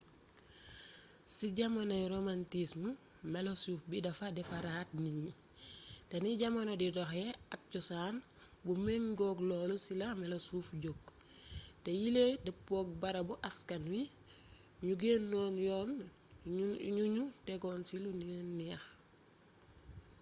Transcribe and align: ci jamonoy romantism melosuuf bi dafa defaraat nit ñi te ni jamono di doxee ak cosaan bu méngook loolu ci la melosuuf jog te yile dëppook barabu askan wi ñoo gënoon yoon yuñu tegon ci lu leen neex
ci 1.35 1.45
jamonoy 1.57 2.03
romantism 2.13 2.83
melosuuf 3.33 3.81
bi 3.89 3.97
dafa 4.05 4.27
defaraat 4.37 4.89
nit 5.03 5.15
ñi 5.23 5.33
te 6.09 6.15
ni 6.23 6.31
jamono 6.41 6.73
di 6.77 6.87
doxee 6.97 7.31
ak 7.53 7.61
cosaan 7.71 8.15
bu 8.63 8.73
méngook 8.85 9.37
loolu 9.49 9.75
ci 9.85 9.91
la 10.01 10.07
melosuuf 10.21 10.67
jog 10.83 11.01
te 11.83 11.89
yile 12.01 12.25
dëppook 12.45 12.87
barabu 13.01 13.33
askan 13.49 13.83
wi 13.93 14.01
ñoo 14.85 14.97
gënoon 15.01 15.53
yoon 15.67 15.91
yuñu 16.97 17.23
tegon 17.45 17.79
ci 17.87 17.95
lu 18.03 18.09
leen 18.21 18.47
neex 18.57 18.83